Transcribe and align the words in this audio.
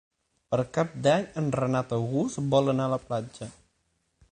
Per 0.53 0.57
Cap 0.77 0.95
d'Any 1.07 1.27
en 1.41 1.51
Renat 1.57 1.95
August 1.99 2.41
vol 2.57 2.73
anar 2.75 2.91
a 2.91 2.95
la 2.97 3.01
platja. 3.07 3.53